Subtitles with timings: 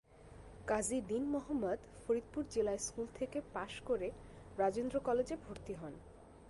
[0.67, 4.07] কাজী দীন মোহাম্মদ ফরিদপুর জেলা স্কুল থেকে পাস করে
[4.57, 5.93] রাজেন্দ্র কলেজে ভর্তি হন।